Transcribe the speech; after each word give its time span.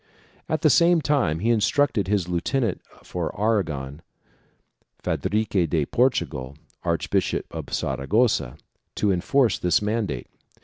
At 0.49 0.63
the 0.63 0.69
same 0.71 0.99
time 0.99 1.41
he 1.41 1.51
instructed 1.51 2.07
his 2.07 2.27
lieu 2.27 2.41
tenant 2.41 2.81
for 3.03 3.39
Aragon, 3.39 4.01
Fadrique 5.03 5.69
de 5.69 5.85
Portugal, 5.85 6.55
Archbishop 6.81 7.45
of 7.53 7.71
Sara 7.71 8.07
gossa, 8.07 8.57
to 8.95 9.11
enforce 9.11 9.59
this 9.59 9.79
mandate. 9.79 10.25